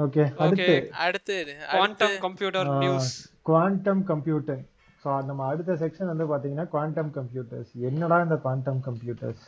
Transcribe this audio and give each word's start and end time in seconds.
Okay 0.00 0.24
okay 0.24 0.44
அடுத்து. 0.44 0.74
அடுத்து 1.04 1.36
quantum 1.72 2.16
computer 2.24 2.68
news 2.82 3.10
quantum 3.48 4.02
computer 4.10 4.60
so 5.04 5.10
நம்ம 5.28 5.42
அடுத்த 5.50 5.76
செக்ஷன் 5.82 6.10
வந்து 6.10 6.26
பாத்தீங்கன்னா 6.30 6.66
குவாண்டம் 6.72 7.10
கம்ப்யூட்டர்ஸ் 7.14 7.72
என்னடா 7.88 8.18
இந்த 8.24 8.36
குவாண்டம் 8.42 8.80
கம்ப்யூட்டர்ஸ் 8.86 9.44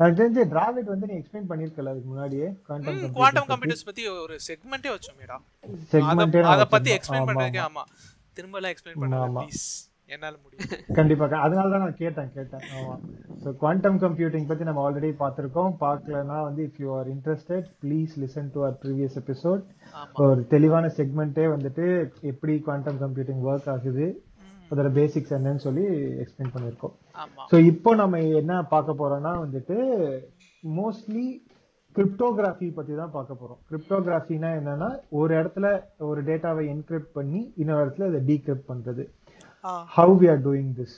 எனக்கு 0.00 0.16
தெரிஞ்சு 0.20 0.44
டிராவிட் 0.52 0.88
வந்து 0.92 1.08
நீ 1.08 1.16
எக்ஸ்பிளைன் 1.18 1.48
பண்ணிருக்கல 1.50 1.90
அதுக்கு 1.92 2.08
முன்னாடியே 2.12 2.46
குவாண்டம் 2.66 3.12
குவாண்டம் 3.16 3.48
கம்ப்யூட்டர்ஸ் 3.50 3.86
பத்தி. 3.88 4.04
ஒரு 4.22 4.36
செக்மெண்டே 4.46 4.90
வச்சோமேடா 4.94 5.36
செக்மெண்டே 5.92 6.40
அத 6.52 6.64
பத்தி 6.72 6.92
எக்ஸ்பிளைன் 6.96 7.28
பண்றதுக்கு 7.30 7.62
ஆமா. 7.66 7.84
திரும்ப 8.36 8.58
எல்லாம் 8.60 8.72
எக்ஸ்பிளைன் 8.74 8.98
பண்ணுங்க 9.02 9.28
ப்ளீஸ் 9.38 9.66
என்னால 10.08 10.34
முடியும் 10.42 10.70
கண்டிப்பா 10.98 11.26
அதனால 11.44 11.70
தான் 11.72 11.82
நான் 11.84 12.00
கேட்டேன் 12.00 12.30
கேட்டேன். 12.34 12.64
ஸோ 13.42 13.48
குவாண்டம் 13.62 13.98
கம்ப்யூட்டிங் 14.02 14.48
பத்தி 14.50 14.66
நம்ம 14.68 14.82
ஆல்ரெடி 14.86 15.10
பார்த்திருக்கோம். 15.22 15.72
பார்க்கலனா 15.84 16.38
வந்து 16.48 16.60
if 16.68 16.80
you 16.82 16.88
are 16.98 17.08
interested 17.14 17.68
please 17.84 18.12
listen 18.22 18.50
to 18.54 18.60
our 18.64 18.76
previous 18.82 19.16
episode 19.22 19.62
ஒரு 20.24 20.42
தெளிவான 20.52 20.90
செக்மெண்ட்டே 20.98 21.46
வந்துட்டு 21.54 21.86
எப்படி 22.32 22.54
குவாண்டம் 22.68 23.00
கம்ப்யூட்டிங் 23.04 23.42
ஒர்க் 23.48 23.70
ஆகுது 23.74 24.06
அதோட 24.68 24.90
பேசிக்ஸ் 25.00 25.34
என்னன்னு 25.38 25.64
சொல்லி 25.66 25.86
எக்ஸ்பிளைன் 26.22 26.54
பண்ணியிருக்கோம். 26.54 26.94
ஸோ 27.50 27.56
இப்போ 27.72 27.90
நம்ம 28.02 28.20
என்ன 28.42 28.62
பார்க்க 28.74 29.00
போறோம்னா 29.00 29.34
வந்துட்டு 29.44 29.76
மோஸ்ட்லி 30.78 31.26
கிரிப்டோகிராஃபி 31.96 32.68
பத்தி 32.76 32.92
தான் 33.00 33.12
பார்க்க 33.16 33.40
போறோம். 33.40 33.58
கிரிப்டோகிராஃபினா 33.70 34.48
என்னன்னா 34.60 34.88
ஒரு 35.18 35.32
இடத்துல 35.40 35.66
ஒரு 36.10 36.20
டேட்டாவை 36.28 36.64
என்கிரிப்ட் 36.72 37.12
பண்ணி 37.18 37.40
இன்னொரு 37.62 37.82
இடத்துல 37.84 38.08
அதை 38.10 38.20
டீக்ரிப்ட் 38.30 38.70
பண்றது. 38.72 39.04
How 39.94 40.14
we 40.20 40.28
are 40.32 40.42
doing 40.46 40.72
this 40.78 40.96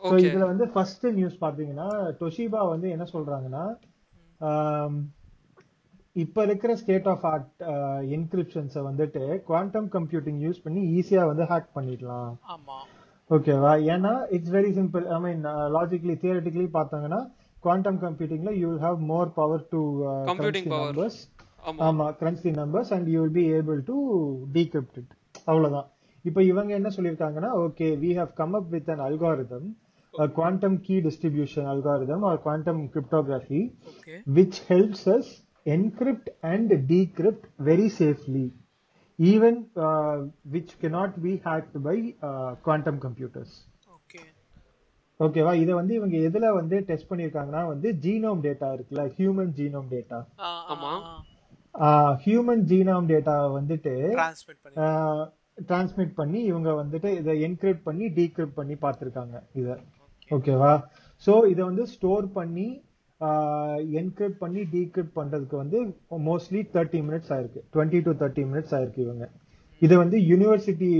so. 0.00 0.12
இதுல 0.24 0.44
வந்து 0.50 0.66
ஃபர்ஸ்ட் 0.74 1.06
நியூஸ் 1.16 1.36
பாத்தீங்கன்னா 1.42 1.88
டொஷிபா 2.20 2.60
வந்து 2.68 2.86
என்ன 2.90 3.06
சொல்றாங்கன்னா 3.14 3.64
இப்ப 6.16 6.44
இருக்கிற 6.46 6.72
ஸ்டேட் 6.76 7.08
ஆஃப் 7.12 7.24
ஆர்ட் 7.26 7.50
என்கிரிப்ஷன்ஸை 8.16 8.82
வந்துட்டு 8.86 9.20
குவாண்டம் 9.48 9.88
கம்ப்யூட்டிங் 9.92 10.40
யூஸ் 10.46 10.64
பண்ணி 10.64 10.80
ஈஸியா 10.96 11.24
வந்து 11.30 11.44
ஹேக் 11.50 11.68
பண்ணிடலாம். 11.76 12.32
ஆமா. 12.54 12.78
ஓகேவா 13.30 13.72
ஏன்னா 13.94 14.12
it's 14.36 14.54
very 14.56 14.70
simple 14.78 15.04
I 15.08 15.18
mean 15.20 15.42
logically 15.76 16.16
theoretically 16.24 16.68
பார்த்தாங்கன்னா 16.78 17.20
quantum 17.64 18.00
கம்ப்யூட்டிங்ல 18.04 18.52
you 18.62 18.70
have 18.84 18.98
more 19.12 19.30
power 19.34 19.68
to 19.72 19.80
Computing 20.30 20.66
power. 20.66 20.80
Numbers 20.82 21.20
ஆமா. 21.62 21.80
ஆமா 21.86 22.06
crunch 22.20 22.42
the 22.42 22.52
numbers 22.58 22.92
and 22.96 23.08
you 23.14 23.20
will 23.22 23.36
be 23.38 23.44
able 23.58 23.80
to 23.90 23.96
decrypt 24.56 24.98
it 25.02 25.12
அவ்வளவுதான். 25.46 25.88
இப்போ 26.24 26.40
இவங்க 26.44 26.72
என்ன 26.74 26.88
சொல்லியிருக்காங்கன்னா 26.96 27.50
okay 27.62 27.86
we 28.00 28.10
have 28.16 28.32
come 28.34 28.54
up 28.54 28.70
with 28.72 28.90
an 28.90 29.04
algorithm 29.06 29.68
quantum 30.34 30.78
key 30.82 30.94
distribution 31.00 31.68
algorithm 31.72 32.24
or 32.30 32.40
quantum 32.42 32.82
cryptography 32.94 33.60
okay 33.92 34.16
which 34.36 34.56
helps 34.70 35.02
us 35.08 35.26
encrypt 35.66 36.28
and 36.44 36.68
decrypt 36.90 37.44
very 37.60 37.88
safely 37.98 38.44
even 39.18 39.54
uh, 39.78 40.16
which 40.50 40.70
cannot 40.80 41.12
be 41.22 41.32
hacked 41.46 41.76
by 41.82 41.96
uh, 42.20 42.50
quantum 42.64 42.96
computers. 42.98 43.50
Okay 43.96 44.22
ஓகேவா 45.20 45.52
இதை 45.54 45.72
வந்து 45.74 45.94
இவங்க 45.94 46.16
எதுல 46.28 46.46
வந்து 46.54 46.76
test 46.86 47.10
பண்ணிருக்காங்கன்னா 47.10 47.62
வந்து 47.66 47.88
genome 48.04 48.40
data 48.46 48.68
இருக்குல்ல 48.76 49.02
human 49.16 49.52
genome 49.58 49.90
data 49.92 50.18
ஆமா. 50.72 50.92
ஹியூமன் 52.24 52.64
ஜீனோம் 52.70 53.08
டேட்டா 53.10 53.34
வந்துட்டு 53.58 53.92
டிரான்ஸ்மிட் 55.68 56.14
பண்ணி 56.20 56.40
இவங்க 56.50 56.70
வந்துட்டு 56.82 57.10
இதை 57.20 57.34
என்கிரிப்ட் 57.46 57.86
பண்ணி 57.88 58.06
டீக்ரிப்ட் 58.18 58.58
பண்ணி 58.60 58.76
பார்த்திருக்காங்க 58.84 59.36
இதை. 59.60 59.76
ஓகேவா 60.36 60.72
சோ 61.26 61.32
இதை 61.52 61.62
வந்து 61.70 61.84
ஸ்டோர் 61.94 62.26
பண்ணி 62.38 62.68
என்கிரிப்ட் 64.00 64.40
பண்ணி 64.42 64.60
டீக்ரிப்ட் 64.74 65.16
பண்றதுக்கு 65.18 65.56
வந்து 65.62 65.78
மோஸ்ட்லி 66.28 66.60
தேர்ட்டி 66.74 67.00
மினிட்ஸ் 67.08 67.32
ஆயிருக்கு. 67.34 67.62
டுவெண்ட்டி 67.72 68.00
டு 68.06 68.12
தேர்ட்டி 68.20 68.44
மினிட்ஸ் 68.50 68.74
ஆயிருக்கு 68.76 69.02
இவங்க. 69.06 69.26
இதை 69.82 69.96
வந்து 70.02 70.16
யூனிவர்சிட்டி 70.30 70.90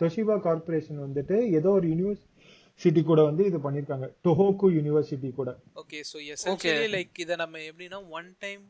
தொஷிபா 0.00 0.36
கார்பரேஷன் 0.46 1.02
வந்துட்டு 1.06 1.36
ஏதோ 1.58 1.70
ஒரு 1.78 1.86
யூனிவர்சிட்டி 1.92 3.02
கூட 3.10 3.20
வந்து 3.30 3.42
இது 3.50 3.58
பண்ணிருக்காங்க. 3.66 4.06
டொஹோக்கு 4.26 4.68
யூனிவர்சிட்டி 4.78 5.30
கூட. 5.40 5.50
ஓகே 5.82 6.00
ஸோ 6.12 6.18
எசென்ஷியலி 6.34 6.88
லைக் 6.96 7.20
இதை 7.24 7.36
நம்ம 7.42 7.58
எப்படின்னா 7.70 8.00
ஒன் 8.18 8.30
டைம் 8.44 8.62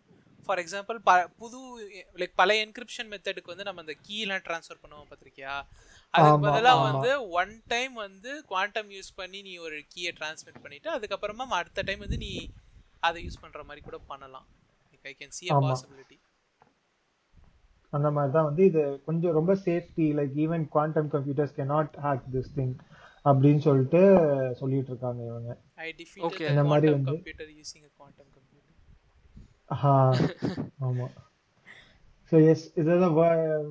ஃபார் 0.44 0.58
எக்ஸாம்பிள் 0.58 1.26
புது 1.36 1.58
லைக் 2.14 2.32
பழைய 2.34 2.66
என்கிரிப்ஷன் 2.66 3.06
மெத்தடுக்கு 3.06 3.44
வந்து 3.44 3.64
நம்ம 3.64 3.80
அந்த 3.80 3.94
கீலாம் 4.08 4.44
ட்ரான்ஸ்ஃபர் 4.46 4.82
பண்ணுவோம் 4.82 5.10
பார்த்திருக்கியா? 5.10 5.62
அதுக்கு 6.10 6.46
ஆமா, 6.46 6.50
பதிலா 6.50 6.72
ஆமா. 6.72 6.92
வந்து 6.92 7.30
ஒன் 7.30 7.62
டைம் 7.66 7.92
வந்து 7.92 8.44
குவாண்டம் 8.44 8.90
யூஸ் 8.90 9.12
பண்ணி 9.14 9.42
நீ 9.42 9.56
ஒரு 9.56 9.76
கீயை 9.76 10.12
ட்ரான்ஸ்மிட் 10.20 10.62
பண்ணிட்டு 10.62 10.90
அதுக்கப்புறமா 10.90 11.46
அடுத்த 11.52 11.82
டைம் 11.82 11.98
வந்து 11.98 12.16
நீ 12.16 12.50
அதை 13.00 13.26
யூஸ் 13.26 13.40
பண்ற 13.40 13.62
மாதிரி 13.62 13.80
கூட 13.80 13.98
பண்ணலாம். 13.98 14.46
Like 14.92 15.06
I 15.06 15.16
can 15.18 15.32
see 15.40 15.50
a 15.50 15.58
ஆமா. 15.58 15.72
possibility. 15.72 16.20
அந்த 17.90 18.10
மாதிரி 18.10 18.32
தான் 18.32 18.44
வந்து 18.44 18.64
இது 18.64 19.02
கொஞ்சம் 19.04 19.32
ரொம்ப 19.32 19.54
safety 19.54 20.14
like 20.18 20.34
even 20.36 20.68
quantum 20.68 21.10
computers 21.10 21.54
cannot 21.56 21.92
hack 22.02 22.22
this 22.32 22.52
thing 22.56 22.74
அப்படின்னு 23.24 23.58
சொல்லிட்டு 23.58 24.00
சொல்லிட்டு 24.58 24.88
இருக்காங்க 24.88 25.24
இவங்க. 25.26 25.58
The 25.76 26.48
இந்த 26.48 26.64
மாதிரி 26.64 26.92
வந்து- 26.92 27.06
computer 27.06 27.46
using 27.54 27.84
a 27.84 27.90
quantum 27.98 28.26
computer. 28.26 28.30
ஆஹா, 28.30 28.41
ஆமா. 30.86 31.06
ஸோ 32.32 32.36
எஸ் 32.50 32.66
இதுதான் 32.80 33.14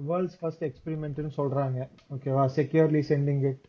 வேர்ல்ட்ஸ் 0.09 0.37
ஃபர்ஸ்ட் 0.39 0.63
எக்ஸ்பெரிமெண்ட்னு 0.67 1.31
சொல்றாங்க. 1.39 1.79
ஓகேவா 2.15 2.43
securely 2.57 3.01
sending 3.11 3.43
it 3.51 3.63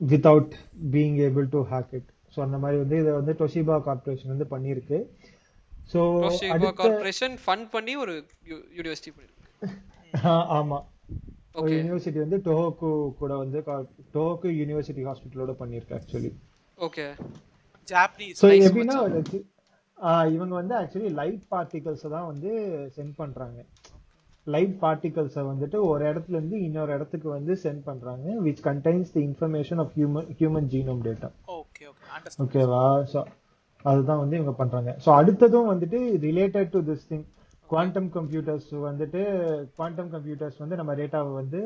without 0.00 0.54
being 0.94 1.18
able 1.28 1.48
to 1.54 1.62
hack 1.72 1.92
it 1.98 2.10
so 2.34 2.40
அந்த 2.46 2.58
மாதிரி 2.62 2.78
வந்து 2.82 2.96
இதை 3.02 3.12
வந்து 3.20 3.34
டொஷிபா 3.42 3.76
கார்பரேஷன் 3.88 4.32
வந்து 4.34 4.48
பண்ணியிருக்கு. 4.54 4.98
ஸோ 5.92 6.00
டோஷிபா 6.24 6.52
அடுத்த 6.54 6.72
கார்ப்பரேஷன் 6.82 7.36
ஃபண்ட் 7.44 7.68
பண்ணி 7.74 7.94
ஒரு 8.04 8.14
யூனிவர்சிட்டி 8.78 9.12
பண்ணிருக்கு 9.16 9.42
ஆமா. 10.58 10.78
ஒரு. 11.60 11.74
யூனிவர்சிட்டி 11.78 12.18
வந்து 12.24 12.38
டொஹோக்கு 12.46 12.88
கூட 13.20 13.32
வந்து 13.42 13.58
டொஹோக்கு 14.14 14.48
யூனிவர்சிட்டி 14.60 15.04
ஹாஸ்பிட்டலோட 15.08 15.52
பண்ணியிருக்கு 15.60 15.96
ஆக்சுவலி 15.98 16.32
ஓகே 16.78 17.04
ஜாப்பனீஸ் 17.88 18.40
ஸோ 18.42 18.48
எப்படின்னா 18.66 18.98
இவங்க 20.34 20.54
வந்து 20.60 20.74
ஆக்சுவலி 20.80 21.10
லைட் 21.20 21.44
பார்ட்டிகல்ஸை 21.52 22.08
தான் 22.16 22.26
வந்து 22.32 22.50
சென்ட் 22.96 23.14
பண்றாங்க. 23.20 23.58
லைட் 24.46 24.74
பார்ட்டிகல்ஸை 24.82 25.42
வந்துட்டு 25.50 25.78
ஒரு 25.90 26.02
இடத்துல 26.10 26.36
இருந்து 26.38 26.58
இன்னொரு 26.66 26.90
இடத்துக்கு 26.96 27.28
வந்து 27.36 27.52
சென்ட் 27.62 27.82
பண்றாங்க 27.88 28.34
which 28.46 28.62
contains 28.68 29.10
the 29.16 29.22
information 29.28 29.80
of 29.84 29.94
human 29.98 30.28
human 30.40 30.68
genome 30.74 31.02
data 31.06 31.30
ஓகேவா 32.44 32.84
ஸோ 33.12 33.20
அதுதான் 33.90 34.20
வந்து 34.22 34.36
இவங்க 34.38 34.54
பண்றாங்க. 34.60 34.90
ஸோ 35.04 35.08
அடுத்ததும் 35.20 35.70
வந்துட்டு 35.72 35.98
related 36.28 36.70
to 36.74 36.80
this 36.90 37.08
thing 37.10 37.26
quantum 37.70 38.08
computers 38.16 38.70
வந்துட்டு 38.88 39.20
குவாண்டம் 39.76 40.10
கம்ப்யூட்டர்ஸ் 40.14 40.58
வந்து 40.62 40.78
நம்ம 40.80 40.94
டேட்டாவை 41.00 41.32
வந்து 41.40 41.60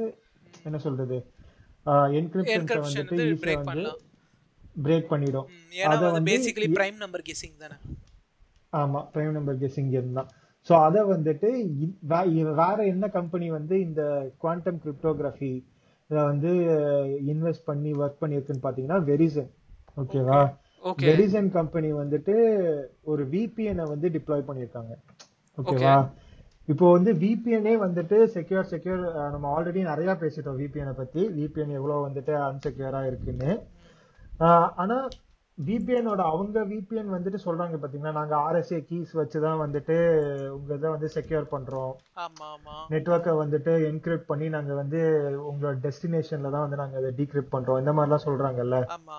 என்ன 0.68 0.78
சொல்றது? 0.86 1.18
என்கிரிப்ஷன்ஸை 2.18 2.56
என்கிரிப்ஷன் 2.58 2.86
வந்துட்டு 2.88 3.16
வந்து 3.16 3.26
ஈஸியாக 3.30 3.42
பிரேக் 3.44 3.70
வந்து 3.70 3.90
பிரேக் 4.86 5.10
பண்ணிடும். 5.12 5.48
அத 5.92 6.20
பேசிக்கலி 6.30 6.68
பிரைம் 6.78 6.98
நம்பர் 7.04 7.26
கெஸிங் 7.28 7.56
தானே. 7.64 7.78
ஆமா 8.72 9.00
பிரைம் 9.12 9.36
நம்பர் 9.38 9.60
கெஸிங் 9.62 9.90
கேம் 9.94 10.18
தான். 10.18 10.30
ஸோ 10.68 10.72
அதை 10.86 11.02
வந்துட்டு 11.14 11.50
வேற 12.62 12.78
என்ன 12.94 13.04
கம்பெனி 13.18 13.46
வந்து 13.58 13.74
இந்த 13.86 14.02
குவாண்டம் 14.42 14.80
கிரிப்டோகிராஃபி 14.84 15.52
இதை 16.10 16.22
வந்து 16.30 16.50
இன்வெஸ்ட் 17.32 17.68
பண்ணி 17.70 17.90
ஒர்க் 18.02 18.20
பண்ணியிருக்குன்னு 18.22 18.64
பார்த்தீங்கன்னா 18.64 18.98
வெரிசன் 19.10 19.50
ஓகேவா 20.02 20.40
ஓகே 20.90 21.06
வெரிசன் 21.08 21.48
கம்பெனி 21.56 21.88
வந்துட்டு 22.02 22.34
ஒரு 23.10 23.22
விபிஎனை 23.32 23.84
வந்து 23.92 24.08
டிப்ளாய் 24.16 24.48
பண்ணியிருக்காங்க. 24.48 24.92
ஓகேவா 25.58 25.96
இப்போ 26.68 26.86
வந்து 26.96 27.10
விபிஎனே 27.22 27.74
வந்துட்டு 27.84 28.16
செக்யூர் 28.34 28.70
செக்யூர் 28.72 29.02
நம்ம 29.34 29.46
ஆல்ரெடி 29.54 29.80
நிறைய 29.90 30.10
பேசிட்டோம் 30.22 30.58
விபிஎனை 30.60 30.94
பத்தி. 31.00 31.22
விபிஎன் 31.38 31.76
எவ்வளவு 31.78 32.06
வந்துட்டு 32.06 32.34
அன்செக்யூரா 32.48 33.00
இருக்குன்னு. 33.10 33.50
ஆனா 34.82 34.98
விபிஎனோட 35.68 36.20
அவங்க 36.32 36.58
விபிஎன் 36.70 37.10
வந்துட்டு 37.14 37.38
சொல்றாங்க 37.44 37.78
பாத்தீங்கன்னா 37.80 38.12
நாங்க 38.18 38.34
ஆர்எஸ்ஏ 38.46 38.78
கீஸ் 38.90 39.10
வச்சுதான் 39.20 39.58
வந்துட்டு 39.62 39.96
உங்க 40.56 40.70
இதை 40.78 40.90
வந்து 40.94 41.08
செக்யூர் 41.16 41.46
பண்றோம். 41.54 41.92
நெட்வொர்க்கை 42.94 43.32
வந்துட்டு 43.42 43.72
என்கிரிப்ட் 43.88 44.30
பண்ணி 44.30 44.48
நாங்க 44.56 44.74
வந்து 44.82 45.00
உங்களோட 45.50 45.74
டெஸ்டினேஷன்ல 45.86 46.52
தான் 46.54 46.64
வந்து 46.66 46.80
நாங்க 46.82 46.96
அதை 47.02 47.10
டீக்ரிப்ட் 47.18 47.52
பண்றோம். 47.56 47.80
இந்த 47.82 47.94
மாதிரிலாம் 47.98 48.26
சொல்றாங்கல்ல. 48.28 48.78
ஆமா. 48.98 49.18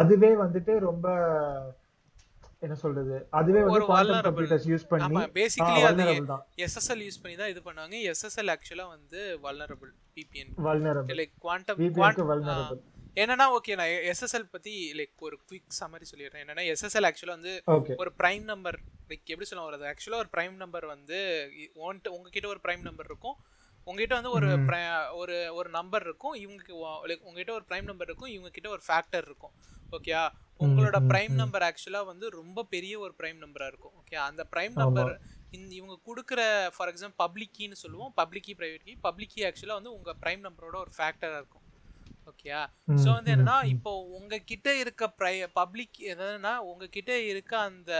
அதுவே 0.00 0.32
வந்துட்டு 0.44 0.72
ரொம்ப 0.88 1.06
என்ன 2.64 2.74
சொல்றது? 2.82 3.16
அதுவே 3.38 3.60
வந்து 3.66 3.86
குவாண்டம். 3.86 4.24
கம்ப்யூட்டர்ஸ் 4.26 4.66
யூஸ் 4.70 4.90
பண்ணி 4.90 5.20
பேசிக்கலி 5.38 5.82
அது 5.90 6.04
எஸ்எஸ்எல் 6.66 7.04
யூஸ் 7.06 7.22
பண்ணி 7.22 7.36
தான் 7.42 7.52
இது 7.52 7.60
பண்ணாங்க 7.68 7.94
எஸ்எஸ்எல் 8.12 8.52
ஆக்சுவலா 8.54 8.86
வந்து 8.96 9.20
vulnerable 9.46 9.92
VPN 10.16 10.52
vulnerable 10.66 11.18
like 11.20 11.34
quantum 11.46 11.78
VPN-க்கு 11.82 12.26
vulnerable. 12.32 12.80
என்னன்னா 13.16 13.46
ஓகே 13.56 13.76
நான் 13.76 13.92
எஸ்எஸ்எல் 14.10 14.50
பத்தி 14.50 14.72
லைக் 14.98 15.14
ஒரு 15.18 15.36
குவிக் 15.48 15.78
சம்மரி 15.80 16.06
சொல்லிடுறேன். 16.10 16.42
என்னன்னா 16.44 16.64
எஸ்எஸ்எல் 16.72 17.06
ஆக்சுவலா 17.08 17.36
வந்து 17.38 17.52
ஒரு 17.96 18.10
பிரைம் 18.18 18.42
நம்பர் 18.42 18.78
லைக் 19.08 19.30
எப்படி 19.32 19.44
சொல்ல 19.44 19.64
வருது 19.68 19.86
ஆக்சுவலா 19.92 20.16
ஒரு 20.16 20.30
பிரைம் 20.36 20.52
நம்பர் 20.52 20.86
வந்து 20.86 21.18
உன்கிட்ட 21.86 22.08
உங்ககிட்ட 22.08 22.48
ஒரு 22.48 22.60
பிரைம் 22.66 22.84
நம்பர் 22.88 23.06
இருக்கும். 23.06 23.36
உங்ககிட்ட 23.86 24.14
வந்து 24.14 24.30
ஒரு 24.30 24.48
ஒரு 25.20 25.54
ஒரு 25.54 25.70
நம்பர் 25.70 26.02
இருக்கும். 26.02 26.34
இவங்க 26.34 26.62
லைக் 27.10 27.26
உங்ககிட்ட 27.28 27.52
ஒரு 27.52 27.64
பிரைம் 27.70 27.82
நம்பர் 27.82 28.08
இருக்கும். 28.08 28.32
இவங்க 28.36 28.50
கிட்ட 28.50 28.68
ஒரு 28.68 28.82
ஃபேக்டர் 28.88 29.26
இருக்கும். 29.30 29.54
ஓகேயா 29.96 30.22
உங்களோட 30.60 30.96
பிரைம் 31.10 31.34
நம்பர் 31.34 31.64
ஆக்சுவலா 31.68 32.04
வந்து 32.04 32.28
ரொம்ப 32.30 32.64
பெரிய 32.64 32.98
ஒரு 32.98 33.14
பிரைம் 33.18 33.38
நம்பரா 33.44 33.66
இருக்கும். 33.66 33.94
ஓகே 34.00 34.16
அந்த 34.28 34.46
பிரைம் 34.52 34.76
நம்பர் 34.82 35.12
இந்த 35.50 35.74
இவங்க 35.74 35.98
கொடுக்குற 36.08 36.40
ஃபார் 36.74 36.90
எக்ஸாம்பிள் 36.92 37.16
பப்ளிக் 37.16 37.54
கீன்னு 37.58 37.72
சொல்லுவோம். 37.72 38.12
Public 38.14 38.42
key 38.42 38.54
private 38.58 38.84
key 38.88 38.94
public 39.06 39.32
key 39.34 39.42
ஆக்சுவலாக 39.48 39.78
வந்து 39.80 39.92
உங்கள் 39.92 40.18
ப்ரைம் 40.22 40.42
நம்பரோட 40.46 40.76
ஒரு 40.84 40.92
ஃபேக்டராக 40.98 41.40
இருக்கும். 41.42 41.59
ஓகேயா 42.26 42.60
ஸோ 42.98 43.08
வந்து 43.10 43.30
என்னன்னா 43.34 43.56
இப்போ 43.72 43.90
உங்ககிட்ட 44.16 44.68
இருக்க 44.78 45.04
ப்ரை 45.18 45.32
பப்ளிக் 45.54 45.98
எதுனா 46.12 46.52
உங்ககிட்ட 46.68 47.12
இருக்க 47.30 47.52
அந்த 47.62 47.92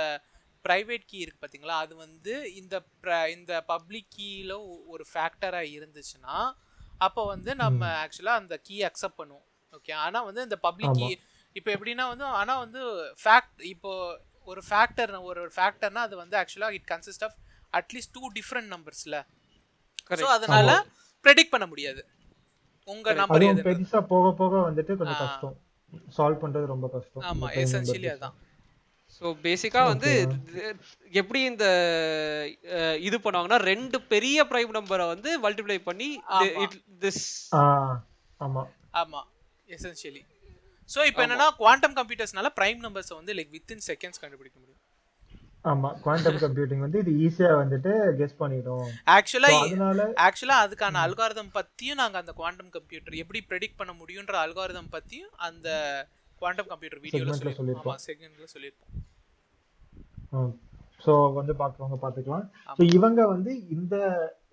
ப்ரைவேட் 0.65 1.07
கீ 1.07 1.19
இருக்கு 1.21 1.41
பார்த்தீங்களா 1.41 1.77
அது 1.81 1.95
வந்து 1.99 2.33
இந்த 2.57 2.75
pri- 3.03 3.29
இந்த 3.33 3.53
பப்ளிக் 3.69 4.11
கீயில் 4.17 4.55
ஒரு 4.89 5.05
ஃபேக்டராக 5.11 5.73
இருந்துச்சுன்னா 5.77 6.37
அப்போ 7.01 7.23
வந்து 7.27 7.51
நம்ம 7.61 7.83
ஆக்சுவலாக 8.03 8.41
அந்த 8.41 8.55
கீ 8.65 8.77
அக்செப்ட் 8.85 9.21
பண்ணுவோம். 9.21 9.47
ஓகே 9.73 9.93
ஆனால் 10.01 10.27
வந்து 10.27 10.43
இந்த 10.43 10.59
பப்ளிக் 10.65 10.99
கீ 11.01 11.09
இப்போ 11.57 11.71
எப்படின்னா 11.75 12.05
வந்து 12.09 12.27
ஆனால் 12.41 12.61
வந்து 12.61 12.81
ஃபேக்ட் 13.19 13.63
இப்போ 13.71 13.93
ஒரு 14.49 14.63
ஃபேக்டர் 14.67 15.11
ஒரு 15.31 15.43
ஃபேக்டர்னா 15.57 16.03
அது 16.03 16.17
வந்து 16.17 16.37
ஆக்சுவலாக 16.37 16.77
it 16.77 16.89
consist 16.89 17.25
of 17.27 17.37
at least 17.73 18.15
two 18.15 18.23
different 18.37 18.71
நம்பர்ஸ்ல 18.73 19.17
so 20.21 20.31
அதனால 20.37 20.71
ப்ரெடிக்ட் 21.25 21.53
பண்ண 21.53 21.67
முடியாது. 21.67 22.03
உங்க 22.93 23.13
நம்பர் 23.21 23.45
எது? 23.49 23.65
பெருசா 23.67 24.01
போக 24.13 24.31
போக 24.41 24.55
வந்துட்டு 24.69 24.93
கொஞ்சம் 25.01 25.21
கஷ்டம். 25.23 25.57
சால்வ் 26.17 26.43
பண்றது 26.43 26.73
ரொம்ப 26.75 26.87
கஷ்டம். 26.95 27.25
ஆமா 27.31 27.49
எசென்ஷியலி. 27.63 28.09
அதான் 28.17 28.37
ஸோ 29.17 29.31
பேசிக்கா 29.45 29.81
வந்து 29.93 30.11
எப்படி 31.21 31.41
இந்த 31.53 31.65
இது 33.07 33.17
பண்ணுவாங்கன்னா 33.25 33.61
ரெண்டு 33.71 33.97
பெரிய 34.13 34.45
பிரைம் 34.51 34.77
நம்பரை 34.79 35.07
வந்து 35.15 35.31
மல்டிப்ளை 35.45 35.79
பண்ணி. 35.89 36.09
திஸ் 37.05 37.25
ஆமா. 38.41 38.63
ஆமா. 39.03 39.23
எசென்ஷியலி 39.69 40.23
ஸோ 40.91 41.01
இப்போ 41.09 41.21
என்னன்னா 41.25 41.49
குவாண்டம் 41.59 41.97
கம்ப்யூட்டர்ஸ்னால 41.99 42.49
பிரைம் 42.59 42.81
நம்பர்ஸை 42.87 43.17
வந்து 43.19 43.35
லைக் 43.39 43.53
வித்தின் 43.57 43.85
செகண்ட்ஸ் 43.89 44.23
கண்டுபிடிக்க 44.23 44.57
முடியும். 44.61 44.81
ஆமா 45.65 45.89
குவாண்டம் 46.05 46.39
கம்ப்யூட்டிங் 46.43 46.85
வந்து 46.85 47.01
இது 47.03 47.13
ஈஸியா 47.25 47.51
வந்துட்டு 47.61 47.91
கெஸ் 48.21 48.39
பண்ணிடும். 48.41 48.87
ஆக்சுவலா 49.17 49.51
ஆக்சுவலா 50.27 50.57
அதுக்கான 50.65 51.03
அல்காரிதம் 51.07 51.53
பத்தியும் 51.57 52.01
நாங்க 52.03 52.17
அந்த 52.23 52.33
குவாண்டம் 52.39 52.73
கம்ப்யூட்டர் 52.77 53.21
எப்படி 53.23 53.43
ப்ரெடிக்ட் 53.51 53.81
பண்ண 53.81 53.95
முடியுன்ற 54.01 54.37
அல்காரிதம் 54.45 54.91
பத்தியும் 54.97 55.35
அந்த 55.49 55.69
குவாண்டம் 56.43 56.71
கம்ப்யூட்டர் 56.73 57.03
வீடியோல 57.05 57.37
சொல்லிருப்போம் 57.59 58.01
செகண்ட்ல 58.09 58.49
சொல்லிருப்போம் 58.55 60.51
ஸோ 61.05 61.13
வந்து 61.37 61.53
பார்க்குறவங்க 61.61 61.97
பார்த்துக்கலாம். 62.01 62.47
ஸோ 62.79 62.83
இவங்க 62.97 63.21
வந்து 63.33 63.53
இந்த 63.77 63.95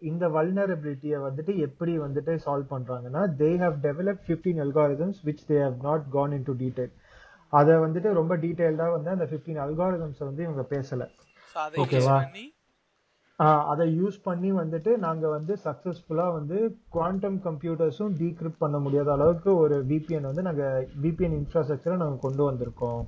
இந்த 0.10 0.26
வல்னரபிலிட்டியை 0.36 1.18
வந்துட்டு 1.26 1.54
எப்படி 1.66 1.94
வந்துட்டு 2.04 2.34
சால்வ் 2.44 2.72
பண்றாங்கன்னா 2.74 3.22
they 3.40 3.50
have 3.64 3.78
develop 3.86 4.22
fifteen 4.26 4.62
algorithms 4.66 5.20
which 5.28 5.44
they 5.50 5.58
have 5.64 5.80
not 5.88 6.06
gone 6.16 6.36
in 6.38 6.48
to 6.50 6.56
detail 6.62 6.92
அதை 7.54 7.74
வந்துட்டு 7.84 8.10
ரொம்ப 8.20 8.34
டீடைல்டாக 8.44 8.92
வந்து 8.98 9.10
அந்த 9.16 9.26
ஃபிஃப்டீன் 9.30 9.60
அல்காரிதம்ஸை 9.66 10.24
வந்து 10.30 10.44
இவங்க 10.48 10.64
பேசலை. 10.74 11.08
ஸோ 11.52 11.58
அதை 11.66 11.76
யூஸ் 11.78 11.84
ஓகேவா? 11.84 12.16
அதை 13.72 13.86
யூஸ் 14.00 14.16
பண்ணி 14.28 14.50
வந்துட்டு 14.60 14.92
நாங்க 15.04 15.26
வந்து 15.34 15.54
சக்சஸ்ஃபுல்லா 15.66 16.26
வந்து 16.38 16.58
குவாண்டம் 16.96 17.38
கம்ப்யூட்டர்ஸும் 17.48 18.14
டீக்ரிப்ட் 18.22 18.62
பண்ண 18.64 18.78
முடியாத 18.86 19.12
அளவுக்கு 19.16 19.50
ஒரு 19.64 19.76
விபிஎன் 19.92 20.28
வந்து 20.30 20.46
நாங்க 20.48 20.64
விபிஎன் 21.04 21.36
இன்ஃப்ராஸ்ட்ரக்சரை 21.40 21.98
நாங்க 22.04 22.18
கொண்டு 22.26 22.44
வந்திருக்கோம். 22.50 23.04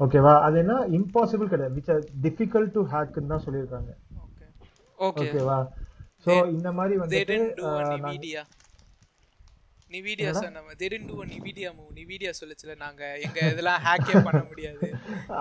ஓகேவா 0.00 0.34
அது 0.46 0.58
என்ன? 0.62 0.74
இம்பாசிபிள் 0.98 1.52
கிடையாது. 1.52 1.74
விச் 1.78 1.90
டிஃபிகல்ட் 2.26 2.74
டு 2.76 2.82
ஹேக்னு 2.92 3.32
தான் 3.32 3.44
சொல்லியிருக்காங்க. 3.46 3.90
ஓகே 4.24 4.44
ஓகே 4.98 5.24
ஓகேவா 5.24 5.58
சோ 6.26 6.32
இந்த 6.56 6.68
மாதிரி 6.78 6.94
வந்துட்டு 7.02 7.38
they 9.90 10.88
didn't 10.88 11.08
do 11.08 11.22
a 11.22 11.26
Nvidia 11.26 11.70
move 11.76 11.92
Nvidia 12.04 12.30
சொல்லுச்சுல 12.40 12.74
நாங்க 12.82 13.02
எங்க 13.26 13.38
இதெல்லாம் 13.52 13.80
ஹேக்கே 13.86 14.14
பண்ண 14.26 14.40
முடியாது. 14.50 14.88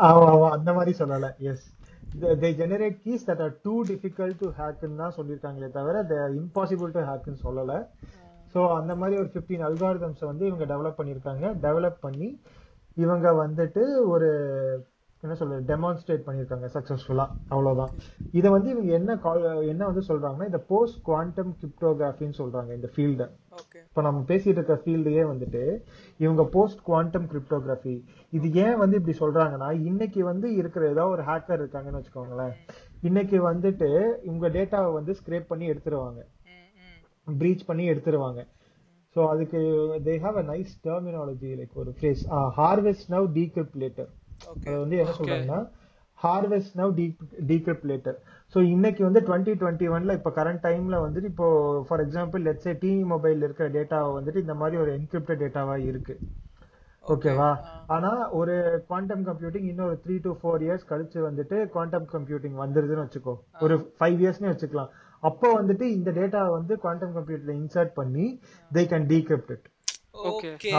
ஆமா 0.07 0.27
ஆமா 0.33 0.47
அந்த 0.57 0.69
மாதிரி 0.77 0.93
சொல்லல. 1.01 1.29
Yes 1.49 1.65
they 2.41 2.49
generate 2.61 2.97
keys 3.05 3.25
that 3.29 3.41
are 3.45 3.53
too 3.65 3.73
difficult 3.89 4.39
to 4.43 4.49
ஹேக்னு 4.59 5.01
தான் 5.03 5.15
சொல்லியிருக்காங்களே 5.17 5.69
தவிர 5.79 6.03
தே 6.11 6.19
இம்பாசிபிள் 6.41 6.93
டு 6.97 7.03
ஹேக்னு 7.09 7.43
சொல்லல. 7.47 7.73
ஸோ 8.53 8.59
அந்த 8.79 8.93
மாதிரி 9.01 9.15
ஒரு 9.23 9.29
ஃபிஃப்டீன் 9.33 9.65
அல்காரிதம்ஸ் 9.69 10.23
வந்து 10.31 10.43
இவங்க 10.49 10.65
டெவலப் 10.73 10.99
பண்ணியிருக்காங்க. 10.99 11.45
டெவலப் 11.65 11.99
பண்ணி 12.05 12.29
இவங்க 13.05 13.27
வந்துட்டு 13.43 13.83
ஒரு 14.13 14.29
என்ன 15.23 15.35
சொல்றது 15.35 15.75
டெமான்ஸ்ட்ரேட் 15.75 16.25
பண்ணியிருக்காங்க 16.25 16.67
சக்ஸஸ்ஃபுல்லா 16.73 17.25
அவ்வளவுதான். 17.47 17.91
இதை 18.31 18.49
வந்து 18.49 18.69
இவங்க 18.69 18.93
என்ன 18.93 19.15
call- 19.15 19.67
என்ன 19.67 19.85
வந்து 19.85 20.01
சொல்றாங்கன்னா 20.07 20.45
இந்த 20.45 20.57
போஸ்ட் 20.67 21.01
குவாண்டம் 21.01 21.57
கிரிப்டோகிராஃபின்னு 21.61 22.37
சொல்றாங்க 22.37 22.73
இந்த 22.73 22.89
ஃபீல்டை 22.95 23.27
இப்போ 23.79 24.01
நம்ம 24.01 24.23
பேசிட்டு 24.27 24.57
இருக்க 24.57 24.81
ஃபீல்டையே 24.85 25.23
வந்துட்டு 25.23 25.61
இவங்க 26.17 26.43
போஸ்ட் 26.45 26.81
குவாண்டம் 26.81 27.29
கிரிப்டோகிராஃபி 27.31 27.95
இது 28.33 28.53
ஏன் 28.63 28.77
வந்து 28.77 28.97
இப்படி 28.97 29.17
சொல்றாங்கன்னா 29.17 29.85
இன்னைக்கு 29.85 30.23
வந்து 30.23 30.55
இருக்கிற 30.55 30.89
ஏதாவது 30.89 31.11
ஒரு 31.11 31.21
ஹேக்கர் 31.21 31.61
இருக்காங்கன்னு 31.61 32.01
வச்சுக்கோங்களேன். 32.01 32.53
இன்னைக்கு 33.01 33.53
வந்துட்டு 33.53 33.89
உங்க 34.25 34.49
டேட்டாவை 34.49 34.93
வந்து 34.93 35.11
ஸ்க்ரேப் 35.13 35.47
பண்ணி 35.47 35.69
எடுத்துருவாங்க. 35.69 36.21
ப்ரீச் 37.27 37.65
பண்ணி 37.65 37.89
எடுத்துருவாங்க. 37.89 38.41
ஸோ 39.15 39.27
அதுக்கு 39.27 39.59
they 40.05 40.19
have 40.19 40.37
a 40.37 40.43
nice 40.43 40.73
terminology 40.83 41.51
like 41.59 41.73
ஒரு 41.73 41.93
phrase 41.99 42.23
harvest 42.57 43.09
now 43.09 43.27
decrypt 43.33 43.77
later 43.79 44.09
அது 44.45 44.77
வந்து 44.83 44.97
என்ன 45.01 45.13
சொல்றாங்கன்னா 45.19 45.59
harvest 46.19 46.77
now 46.79 46.91
decrypt 47.49 47.87
later 47.89 48.17
so 48.55 48.59
இன்னைக்கு 48.73 49.01
வந்து 49.03 49.21
டுவெண்ட்டி 49.27 49.53
டுவெண்ட்டி 49.61 49.87
ஒன்ல 49.95 50.13
இப்போ 50.19 50.31
கரண்ட் 50.37 50.63
டைம்ல 50.65 50.97
வந்துட்டு 51.03 51.29
இப்போ 51.33 51.47
for 51.87 52.03
example 52.05 52.41
let's say 52.47 52.73
the 52.83 52.91
mobile 53.13 53.41
இருக்கிற 53.41 53.67
டேட்டாவை 53.69 54.11
வந்துட்டு 54.17 54.43
இந்த 54.45 54.55
மாதிரி 54.61 54.77
ஒரு 54.83 54.91
என்கிரிப்டட் 54.97 55.41
டேட்டாவா 55.43 55.75
இருக்கு. 55.89 56.15
ஓகேவா 57.03 57.49
ஆனா 57.95 58.09
ஒரு 58.39 58.55
குவாண்டம் 58.87 59.23
கம்ப்யூட்டிங் 59.27 59.67
இன்னும் 59.71 59.89
ஒரு 59.89 59.99
த்ரீ 60.05 60.15
டு 60.25 60.31
ஃபோர் 60.39 60.63
இயர்ஸ் 60.65 60.89
கழிச்சு 60.89 61.19
வந்துட்டு 61.27 61.57
குவாண்டம் 61.75 62.07
கம்ப்யூட்டிங் 62.15 62.57
வந்துருதுன்னு 62.63 63.05
வச்சுக்கோ. 63.05 63.35
ஒரு 63.65 63.75
ஃபைவ் 63.99 64.17
இயர்ஸ்னே 64.23 64.49
வச்சுக்கலாம். 64.53 64.91
அப்போ 65.23 65.47
வந்துட்டு 65.59 65.85
இந்த 65.97 66.09
டேட்டாவை 66.11 66.51
வந்து 66.57 66.73
குவாண்டம் 66.83 67.13
கம்ப்யூட்டர்ல 67.17 67.55
இன்சர்ட் 67.61 67.93
பண்ணி 67.99 68.25
தே 68.71 68.83
கேன் 68.93 69.07
டீக்ரிப்ட் 69.13 69.53
இட் 69.55 69.67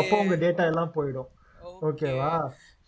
அப்போ 0.00 0.14
உங்க 0.24 0.36
டேட்டா 0.44 0.66
எல்லாம் 0.72 0.92
போயிடும். 0.96 1.30
ஓகேவா 1.88 2.32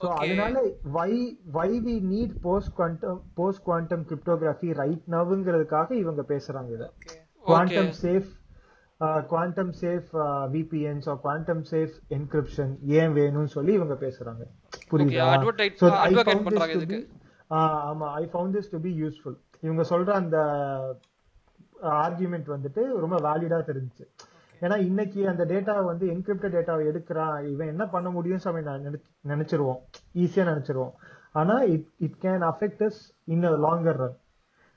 சோ 0.00 0.08
அதனால 0.20 0.55
why 0.93 1.11
why 1.52 1.70
we 1.81 1.94
need 2.11 2.35
post 2.41 2.75
quantum 2.75 3.19
post 3.35 3.62
quantum 3.62 4.05
cryptography 4.08 4.73
right 4.75 5.05
நவ்ங்கிறதுக்காக 5.11 5.91
இவங்க 5.97 6.23
பேசுறாங்க 6.29 6.70
இத. 6.70 6.85
Quantum 7.44 7.93
safe 8.00 8.31
quantum 9.29 9.73
safe 9.81 10.08
VPNs 10.55 11.08
are 11.08 11.20
quantum 11.20 11.62
safe 11.70 11.94
encryption 12.11 12.73
ஏன் 12.99 13.12
வேணும்னு 13.14 13.52
சொல்லி 13.56 13.73
இவங்க 13.73 13.94
பேசுறாங்க. 14.00 14.43
புரியுதா? 14.91 15.29
ஆஹ் 17.50 17.81
ஆமா 17.88 18.08
I 18.14 18.25
found 18.32 18.56
this 18.56 18.70
to 18.70 18.81
be 18.81 18.93
useful 19.02 19.38
இவங்க 19.61 19.82
சொல்ற 19.91 20.11
அந்த 20.14 20.37
ஆர்குமெண்ட் 22.00 22.49
வந்துட்டு 22.49 22.83
ரொம்ப 23.00 23.16
வேலிடா 23.21 23.59
தெரிஞ்சுச்சு. 23.64 24.04
ஏன்னா 24.61 24.76
இன்னைக்கு 24.83 25.21
அந்த 25.29 25.45
டேட்டா 25.47 25.75
வந்து 25.85 26.07
என்கிரிப்டட் 26.07 26.57
டேட்டாவை 26.57 26.85
எடுக்கிறான் 26.87 27.37
இவன் 27.47 27.69
என்ன 27.69 27.85
பண்ண 27.88 28.09
முடியும் 28.11 28.38
சொல்லி 28.38 28.62
நான் 28.62 28.87
நினைச்சு- 28.87 29.12
நினைச்சிருவோம் 29.29 29.79
ஈஸியா 30.17 30.45
நினைச்சிருவோம் 30.47 30.95
ஆனா 31.35 31.55
it 31.73 31.87
it 31.99 32.19
can 32.23 32.45
affect 32.49 32.83
us 32.87 33.00
in 33.26 33.47
longer 33.64 34.00
run 34.00 34.19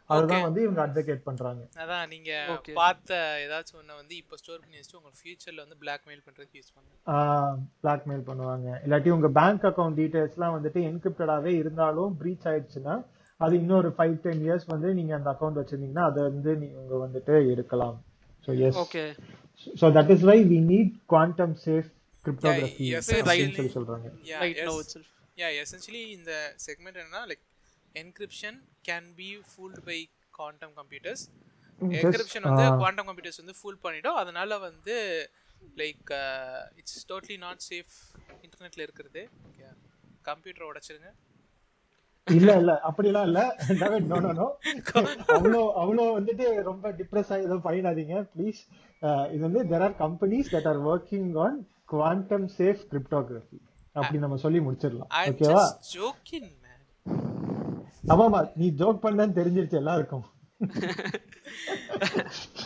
அதுதான் 0.09 0.43
வந்து 0.43 0.61
இவங்க 0.61 0.81
அட்வொகேட் 0.83 1.23
பண்றாங்க. 1.23 1.61
அதான் 1.81 2.09
நீங்க 2.09 2.31
Okay. 2.55 2.73
பார்த்த 2.73 3.11
ஏதாச்சும் 3.43 3.79
ஒண்ணு 3.79 3.93
வந்து 3.99 4.15
இப்போ 4.15 4.35
ஸ்டோர் 4.37 4.59
பண்ணி 4.59 4.77
வச்சுட்டு 4.77 4.99
உங்க 4.99 5.11
ஃபியூச்சர்ல 5.19 5.63
வந்து 5.63 5.77
பிளாக்மெயில் 5.81 6.23
பண்றதுக்கு 6.25 6.59
யூஸ் 6.59 6.73
பண்ணுங்க. 6.73 6.97
பிளாக்மெயில் 7.83 8.23
பண்ணுவாங்க. 8.27 8.67
இல்லாட்டி 8.85 9.09
உங்க 9.09 9.29
பேங்க் 9.37 9.65
அக்கவுண்ட் 9.69 9.97
டீடைல்ஸ்லாம் 9.99 10.55
வந்துட்டு 10.57 10.81
என்கிரிப்டடாவே 10.89 11.53
இருந்தாலும் 11.57 12.17
ப்ரீச் 12.21 12.47
ஆயிடுச்சுன்னா 12.51 12.95
அது 13.39 13.53
இன்னொரு 13.59 13.89
ஃபைவ் 13.97 14.15
டென் 14.21 14.43
இயர்ஸ் 14.45 14.67
வந்து 14.67 14.89
நீங்க 14.93 15.13
அந்த 15.15 15.29
அக்கவுண்ட் 15.33 15.61
வச்சிருந்தீங்கன்னா 15.61 16.05
அதை 16.09 16.23
வந்து 16.29 16.51
நீங்க 16.57 16.97
வந்துட்டு 17.05 17.35
எடுக்கலாம். 17.51 17.97
So 18.43 18.51
yes 18.67 18.79
okay 18.79 19.05
so 19.81 19.87
that 19.97 20.11
is 20.15 20.25
why 20.31 20.37
we 20.51 20.59
need 20.71 20.93
quantum 21.13 21.55
safe 21.65 21.89
cryptography 22.25 22.87
சொல்லி 23.01 23.65
இட்செல்ஃப் 24.51 25.09
யா 25.37 25.49
எசென்ஷியலி 25.63 26.03
இந்த 26.17 26.31
செக்மெண்ட் 26.65 26.99
என்னன்னா 27.01 27.23
like 27.31 27.45
encryption 27.95 28.57
can 28.89 29.09
be 29.19 29.29
fooled 29.49 29.81
by 29.89 29.99
quantum 30.37 30.75
computers 30.79 31.23
encryption 31.81 32.45
வந்து 32.49 32.65
குவாண்டம் 32.81 33.07
கம்ப்யூட்டர்ஸ் 33.09 33.41
வந்து 33.41 33.55
ஃபூல் 33.59 33.79
பண்ணிடும். 33.85 34.17
அதனால 34.21 34.57
வந்து 34.67 34.95
like 35.81 36.11
it's 36.79 37.05
totally 37.11 37.37
not 37.45 37.63
safe 37.69 37.95
இன்டர்நெட்ல 38.45 38.81
இருக்கிறது. 38.87 39.21
கம்ப்யூட்டர் 40.29 40.67
உடைச்சிருங்க. 40.69 41.09
இல்ல 42.27 42.51
இல்ல. 42.59 42.71
அப்படிலாம் 42.87 43.25
இல்ல. 43.29 43.39
டேவிட் 43.79 44.05
நோ 44.11 44.17
நோ 44.21 44.31
நோ 44.33 44.45
அவ்வளோ 45.35 45.61
அவ்வளோ 45.81 46.03
வந்துட்டு 46.17 46.45
ரொம்ப 46.69 46.91
டிப்ரெஸ் 46.99 47.31
ஆகி 47.33 47.45
எதுவும் 47.47 47.65
பண்ணிடாதீங்க 47.65 48.15
ப்ளீஸ் 48.33 48.59
இது 49.33 49.41
வந்து 49.47 49.61
there 49.71 49.83
are 49.83 49.95
companies 49.99 50.51
that 50.53 50.67
are 50.71 50.79
working 50.87 51.29
on 51.45 51.57
quantum 51.93 52.47
safe 52.57 52.81
cryptography 52.91 53.57
அப்படி 53.95 54.19
நம்ம 54.19 54.37
சொல்லி 54.43 54.59
முடிச்சிடலாம். 54.65 55.09
ஓகேவா 55.23 55.63
ஜோக்கிங் 55.91 56.49
ஆமாமா 58.13 58.39
நீ 58.55 58.65
ஜோக் 58.79 59.03
பண்ணன்னு 59.03 59.35
தெரிஞ்சிருச்சு 59.37 59.77
எல்லாருக்கும். 59.81 60.23